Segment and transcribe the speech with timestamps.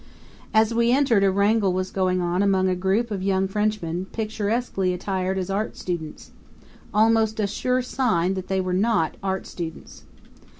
[0.51, 4.95] As we entered a wrangle was going on among a group of young Frenchmen picturesquely
[4.95, 6.31] attired as art students
[6.91, 10.01] almost a sure sign that they were not art students.